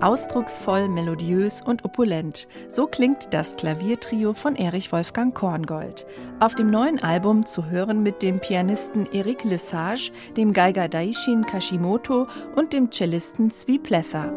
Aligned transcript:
Ausdrucksvoll, 0.00 0.88
melodiös 0.88 1.60
und 1.60 1.84
opulent. 1.84 2.46
So 2.68 2.86
klingt 2.86 3.34
das 3.34 3.56
Klaviertrio 3.56 4.32
von 4.32 4.54
Erich 4.54 4.92
Wolfgang 4.92 5.34
Korngold. 5.34 6.06
Auf 6.38 6.54
dem 6.54 6.70
neuen 6.70 7.02
Album 7.02 7.46
zu 7.46 7.68
hören 7.68 8.02
mit 8.02 8.22
dem 8.22 8.38
Pianisten 8.38 9.06
Eric 9.12 9.44
Lesage, 9.44 10.12
dem 10.36 10.52
Geiger 10.52 10.88
Daishin 10.88 11.44
Kashimoto 11.44 12.28
und 12.54 12.72
dem 12.72 12.92
Cellisten 12.92 13.50
Zvi 13.50 13.78
Plesser. 13.78 14.32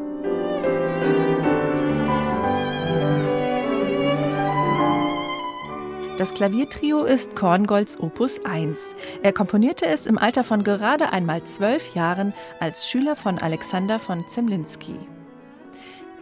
Das 6.21 6.35
Klaviertrio 6.35 7.03
ist 7.03 7.35
Korngolds 7.35 7.99
Opus 7.99 8.45
1. 8.45 8.95
Er 9.23 9.33
komponierte 9.33 9.87
es 9.87 10.05
im 10.05 10.19
Alter 10.19 10.43
von 10.43 10.63
gerade 10.63 11.11
einmal 11.11 11.43
zwölf 11.45 11.95
Jahren 11.95 12.35
als 12.59 12.87
Schüler 12.87 13.15
von 13.15 13.39
Alexander 13.39 13.97
von 13.97 14.27
Zemlinsky. 14.27 14.93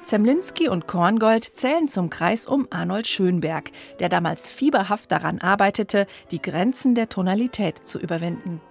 Zemlinski 0.04 0.70
und 0.70 0.88
Korngold 0.88 1.44
zählen 1.44 1.90
zum 1.90 2.10
Kreis 2.10 2.46
um 2.46 2.66
Arnold 2.70 3.08
Schönberg, 3.08 3.72
der 4.00 4.08
damals 4.08 4.50
fieberhaft 4.50 5.12
daran 5.12 5.40
arbeitete, 5.40 6.08
die 6.32 6.42
Grenzen 6.42 6.96
der 6.96 7.10
Tonalität 7.10 7.86
zu 7.86 8.00
überwinden. 8.00 8.62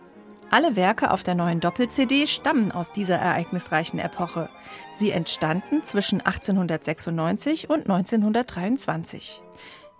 Alle 0.50 0.76
Werke 0.76 1.10
auf 1.10 1.24
der 1.24 1.34
neuen 1.34 1.60
Doppel-CD 1.60 2.26
stammen 2.26 2.72
aus 2.72 2.90
dieser 2.94 3.16
ereignisreichen 3.16 3.98
Epoche. 3.98 4.48
Sie 4.96 5.10
entstanden 5.10 5.84
zwischen 5.84 6.22
1896 6.22 7.68
und 7.68 7.80
1923. 7.80 9.42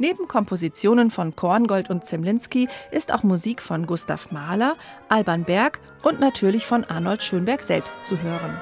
Neben 0.01 0.29
Kompositionen 0.29 1.11
von 1.11 1.34
Korngold 1.34 1.91
und 1.91 2.05
Zemlinski 2.05 2.69
ist 2.93 3.12
auch 3.12 3.25
Musik 3.25 3.61
von 3.61 3.84
Gustav 3.84 4.30
Mahler, 4.30 4.77
Alban 5.09 5.43
Berg 5.43 5.80
und 6.02 6.20
natürlich 6.20 6.66
von 6.66 6.84
Arnold 6.84 7.20
Schönberg 7.20 7.62
selbst 7.62 8.06
zu 8.06 8.23
hören. 8.23 8.61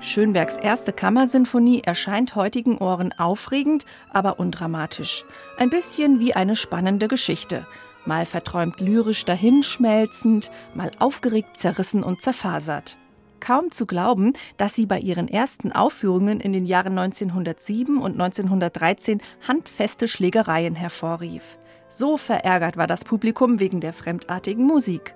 Schönbergs 0.00 0.56
erste 0.56 0.92
Kammersinfonie 0.92 1.82
erscheint 1.84 2.34
heutigen 2.34 2.78
Ohren 2.78 3.12
aufregend, 3.16 3.86
aber 4.12 4.40
undramatisch. 4.40 5.24
Ein 5.56 5.70
bisschen 5.70 6.18
wie 6.18 6.34
eine 6.34 6.56
spannende 6.56 7.06
Geschichte. 7.06 7.64
Mal 8.06 8.26
verträumt 8.26 8.80
lyrisch 8.80 9.24
dahinschmelzend, 9.24 10.50
mal 10.74 10.90
aufgeregt 10.98 11.56
zerrissen 11.56 12.02
und 12.02 12.20
zerfasert. 12.20 12.98
Kaum 13.40 13.70
zu 13.70 13.86
glauben, 13.86 14.32
dass 14.56 14.74
sie 14.74 14.86
bei 14.86 14.98
ihren 14.98 15.28
ersten 15.28 15.72
Aufführungen 15.72 16.40
in 16.40 16.52
den 16.52 16.64
Jahren 16.64 16.98
1907 16.98 17.98
und 17.98 18.12
1913 18.12 19.20
handfeste 19.46 20.08
Schlägereien 20.08 20.74
hervorrief. 20.74 21.58
So 21.88 22.16
verärgert 22.16 22.76
war 22.76 22.86
das 22.86 23.04
Publikum 23.04 23.60
wegen 23.60 23.80
der 23.80 23.92
fremdartigen 23.92 24.66
Musik. 24.66 25.14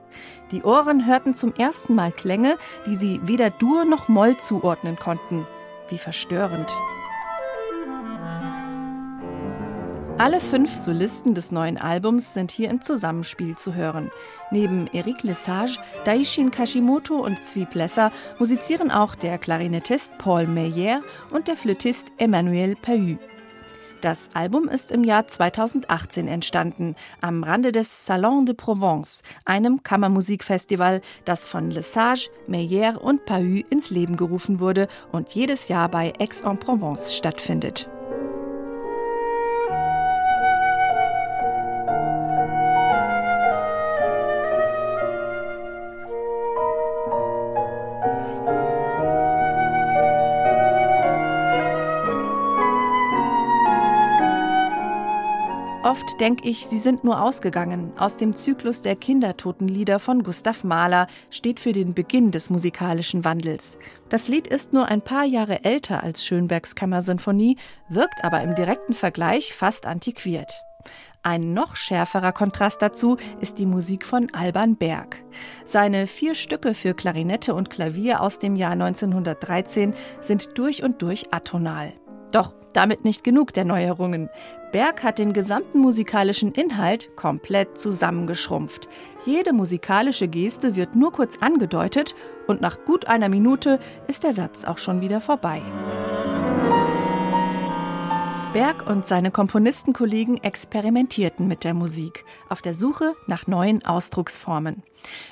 Die 0.52 0.62
Ohren 0.62 1.06
hörten 1.06 1.34
zum 1.34 1.54
ersten 1.54 1.94
Mal 1.94 2.12
Klänge, 2.12 2.56
die 2.86 2.96
sie 2.96 3.20
weder 3.24 3.50
Dur 3.50 3.84
noch 3.84 4.08
Moll 4.08 4.36
zuordnen 4.36 4.96
konnten. 4.96 5.46
Wie 5.88 5.98
verstörend. 5.98 6.70
Alle 10.18 10.40
fünf 10.40 10.74
Solisten 10.74 11.34
des 11.34 11.52
neuen 11.52 11.78
Albums 11.78 12.34
sind 12.34 12.50
hier 12.50 12.70
im 12.70 12.82
Zusammenspiel 12.82 13.54
zu 13.54 13.76
hören. 13.76 14.10
Neben 14.50 14.88
Eric 14.88 15.22
Lesage, 15.22 15.78
Daishin 16.04 16.50
Kashimoto 16.50 17.24
und 17.24 17.44
Zvi 17.44 17.66
Plesser 17.66 18.10
musizieren 18.40 18.90
auch 18.90 19.14
der 19.14 19.38
Klarinettist 19.38 20.10
Paul 20.18 20.48
Meyer 20.48 21.02
und 21.30 21.46
der 21.46 21.54
Flötist 21.54 22.08
Emmanuel 22.16 22.74
Pahü. 22.74 23.18
Das 24.00 24.30
Album 24.34 24.68
ist 24.68 24.90
im 24.90 25.04
Jahr 25.04 25.28
2018 25.28 26.26
entstanden, 26.26 26.96
am 27.20 27.44
Rande 27.44 27.70
des 27.70 28.04
Salon 28.04 28.44
de 28.44 28.56
Provence, 28.56 29.22
einem 29.44 29.84
Kammermusikfestival, 29.84 31.00
das 31.26 31.46
von 31.46 31.70
Lesage, 31.70 32.28
Meyer 32.48 33.00
und 33.00 33.24
Pahü 33.24 33.62
ins 33.70 33.90
Leben 33.90 34.16
gerufen 34.16 34.58
wurde 34.58 34.88
und 35.12 35.30
jedes 35.30 35.68
Jahr 35.68 35.88
bei 35.88 36.12
Aix-en-Provence 36.18 37.14
stattfindet. 37.14 37.88
Oft 55.88 56.20
denke 56.20 56.46
ich, 56.46 56.66
sie 56.66 56.76
sind 56.76 57.02
nur 57.02 57.22
ausgegangen. 57.22 57.92
Aus 57.96 58.18
dem 58.18 58.36
Zyklus 58.36 58.82
der 58.82 58.94
Kindertotenlieder 58.94 59.98
von 59.98 60.22
Gustav 60.22 60.62
Mahler 60.62 61.06
steht 61.30 61.58
für 61.58 61.72
den 61.72 61.94
Beginn 61.94 62.30
des 62.30 62.50
musikalischen 62.50 63.24
Wandels. 63.24 63.78
Das 64.10 64.28
Lied 64.28 64.46
ist 64.46 64.74
nur 64.74 64.84
ein 64.84 65.00
paar 65.00 65.24
Jahre 65.24 65.64
älter 65.64 66.02
als 66.02 66.26
Schönbergs 66.26 66.74
Kammersinfonie, 66.74 67.56
wirkt 67.88 68.22
aber 68.22 68.42
im 68.42 68.54
direkten 68.54 68.92
Vergleich 68.92 69.54
fast 69.54 69.86
antiquiert. 69.86 70.62
Ein 71.22 71.54
noch 71.54 71.74
schärferer 71.74 72.32
Kontrast 72.32 72.82
dazu 72.82 73.16
ist 73.40 73.58
die 73.58 73.64
Musik 73.64 74.04
von 74.04 74.28
Alban 74.34 74.76
Berg. 74.76 75.24
Seine 75.64 76.06
vier 76.06 76.34
Stücke 76.34 76.74
für 76.74 76.92
Klarinette 76.92 77.54
und 77.54 77.70
Klavier 77.70 78.20
aus 78.20 78.38
dem 78.38 78.56
Jahr 78.56 78.72
1913 78.72 79.94
sind 80.20 80.58
durch 80.58 80.82
und 80.82 81.00
durch 81.00 81.32
atonal. 81.32 81.94
Doch 82.32 82.52
damit 82.72 83.04
nicht 83.04 83.24
genug 83.24 83.52
der 83.52 83.64
Neuerungen. 83.64 84.28
Berg 84.72 85.02
hat 85.02 85.18
den 85.18 85.32
gesamten 85.32 85.78
musikalischen 85.78 86.52
Inhalt 86.52 87.16
komplett 87.16 87.78
zusammengeschrumpft. 87.78 88.88
Jede 89.24 89.52
musikalische 89.52 90.28
Geste 90.28 90.76
wird 90.76 90.94
nur 90.94 91.12
kurz 91.12 91.38
angedeutet 91.38 92.14
und 92.46 92.60
nach 92.60 92.84
gut 92.84 93.08
einer 93.08 93.28
Minute 93.28 93.80
ist 94.08 94.24
der 94.24 94.34
Satz 94.34 94.64
auch 94.64 94.78
schon 94.78 95.00
wieder 95.00 95.20
vorbei. 95.20 95.62
Berg 98.58 98.90
und 98.90 99.06
seine 99.06 99.30
Komponistenkollegen 99.30 100.42
experimentierten 100.42 101.46
mit 101.46 101.62
der 101.62 101.74
Musik, 101.74 102.24
auf 102.48 102.60
der 102.60 102.74
Suche 102.74 103.14
nach 103.28 103.46
neuen 103.46 103.86
Ausdrucksformen. 103.86 104.82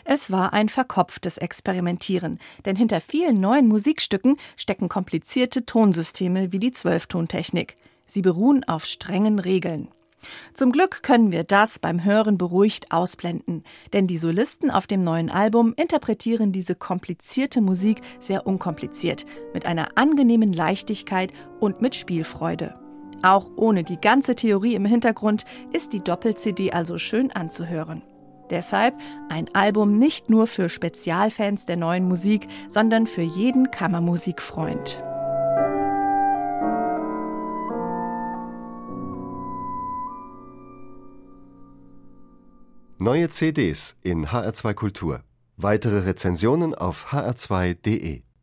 Es 0.04 0.30
war 0.30 0.52
ein 0.52 0.68
verkopftes 0.68 1.36
Experimentieren, 1.36 2.38
denn 2.66 2.76
hinter 2.76 3.00
vielen 3.00 3.40
neuen 3.40 3.66
Musikstücken 3.66 4.36
stecken 4.56 4.88
komplizierte 4.88 5.66
Tonsysteme 5.66 6.52
wie 6.52 6.60
die 6.60 6.70
Zwölftontechnik. 6.70 7.74
Sie 8.06 8.22
beruhen 8.22 8.62
auf 8.62 8.84
strengen 8.84 9.40
Regeln. 9.40 9.88
Zum 10.54 10.70
Glück 10.70 11.02
können 11.02 11.32
wir 11.32 11.42
das 11.42 11.80
beim 11.80 12.04
Hören 12.04 12.38
beruhigt 12.38 12.92
ausblenden, 12.92 13.64
denn 13.92 14.06
die 14.06 14.18
Solisten 14.18 14.70
auf 14.70 14.86
dem 14.86 15.00
neuen 15.00 15.30
Album 15.30 15.74
interpretieren 15.76 16.52
diese 16.52 16.76
komplizierte 16.76 17.60
Musik 17.60 18.02
sehr 18.20 18.46
unkompliziert, 18.46 19.26
mit 19.52 19.66
einer 19.66 19.98
angenehmen 19.98 20.52
Leichtigkeit 20.52 21.32
und 21.58 21.82
mit 21.82 21.96
Spielfreude. 21.96 22.85
Auch 23.22 23.50
ohne 23.56 23.84
die 23.84 24.00
ganze 24.00 24.34
Theorie 24.34 24.74
im 24.74 24.84
Hintergrund 24.84 25.44
ist 25.72 25.92
die 25.92 26.02
Doppel-CD 26.02 26.72
also 26.72 26.98
schön 26.98 27.32
anzuhören. 27.32 28.02
Deshalb 28.50 28.94
ein 29.28 29.52
Album 29.54 29.98
nicht 29.98 30.30
nur 30.30 30.46
für 30.46 30.68
Spezialfans 30.68 31.66
der 31.66 31.76
neuen 31.76 32.06
Musik, 32.06 32.46
sondern 32.68 33.06
für 33.06 33.22
jeden 33.22 33.70
Kammermusikfreund. 33.70 35.02
Neue 42.98 43.28
CDs 43.28 43.96
in 44.02 44.26
HR2 44.26 44.74
Kultur. 44.74 45.20
Weitere 45.56 46.06
Rezensionen 46.06 46.74
auf 46.74 47.12
hr2.de 47.12 48.25